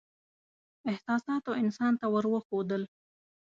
احساساتو 0.91 1.51
انسان 1.61 1.93
ته 1.99 2.05
ور 2.13 2.25
وښودل. 2.33 2.83